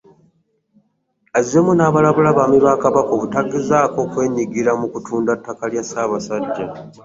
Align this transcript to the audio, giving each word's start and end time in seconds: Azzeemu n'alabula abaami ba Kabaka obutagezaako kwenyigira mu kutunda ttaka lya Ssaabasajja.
Azzeemu 1.39 1.71
n'alabula 1.75 2.27
abaami 2.33 2.57
ba 2.65 2.73
Kabaka 2.83 3.11
obutagezaako 3.15 3.99
kwenyigira 4.11 4.71
mu 4.79 4.87
kutunda 4.93 5.31
ttaka 5.39 5.63
lya 5.71 5.83
Ssaabasajja. 5.85 6.65